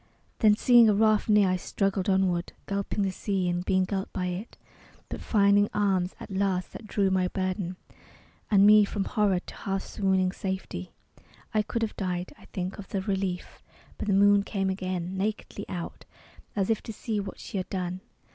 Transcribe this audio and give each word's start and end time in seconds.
Then 0.39 0.55
seeing 0.55 0.89
a 0.89 0.95
raft 0.95 1.29
near, 1.29 1.47
I 1.49 1.57
struggled 1.57 2.09
onward, 2.09 2.53
Gulping 2.65 3.03
the 3.03 3.11
sea 3.11 3.47
and 3.47 3.63
being 3.63 3.85
gulped 3.85 4.11
by 4.11 4.25
it, 4.29 4.57
But 5.09 5.21
finding 5.21 5.69
arms 5.75 6.15
at 6.19 6.31
last 6.31 6.73
that 6.73 6.87
drew 6.87 7.11
my 7.11 7.27
burden 7.27 7.75
And 8.49 8.65
me 8.65 8.83
from 8.83 9.03
horror 9.03 9.41
to 9.41 9.53
half 9.57 9.83
swooning 9.83 10.31
safety. 10.31 10.91
I 11.53 11.61
could 11.61 11.83
have 11.83 11.95
died, 11.97 12.33
I 12.39 12.45
think, 12.45 12.79
of 12.79 12.87
the 12.89 13.01
relief. 13.03 13.61
But 13.99 14.07
the 14.07 14.15
moon 14.15 14.41
came 14.41 14.71
again, 14.71 15.17
nakedly 15.19 15.69
out, 15.69 16.05
As 16.55 16.71
if 16.71 16.81
to 16.81 16.91
see 16.93 17.19
what 17.19 17.37
she 17.39 17.57
had 17.57 17.69
done. 17.69 18.01